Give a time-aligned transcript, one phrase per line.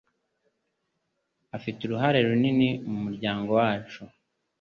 [1.57, 4.01] Afite uruhare runini mumuryango wacu.